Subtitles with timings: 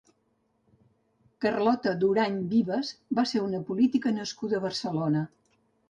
[1.45, 5.29] Carlota Durany Vives va ser una política nascuda a Barcelona.